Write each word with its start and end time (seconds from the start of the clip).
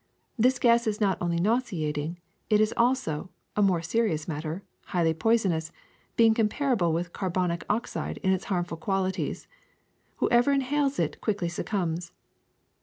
This 0.35 0.57
gas 0.57 0.87
is 0.87 0.99
not 0.99 1.19
only 1.21 1.37
nauseating; 1.37 2.17
it 2.49 2.59
is 2.59 2.73
also, 2.75 3.29
a 3.55 3.61
more 3.61 3.83
serious 3.83 4.27
matter, 4.27 4.63
highly 4.85 5.13
poisonous, 5.13 5.71
being 6.17 6.33
comparable 6.33 6.91
with 6.91 7.13
carbonic 7.13 7.63
oxide 7.69 8.17
in 8.23 8.33
its 8.33 8.45
harmful 8.45 8.77
qualities. 8.77 9.47
Whoever 10.15 10.51
inhales 10.53 10.97
it 10.97 11.21
quickly 11.21 11.49
succumbs. 11.49 12.13